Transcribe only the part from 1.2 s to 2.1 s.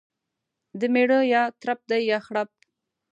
يا ترپ دى